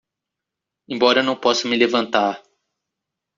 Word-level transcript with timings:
Embora 0.87 1.19
eu 1.19 1.23
não 1.23 1.35
possa 1.35 1.67
me 1.67 1.77
levantar 1.77 2.41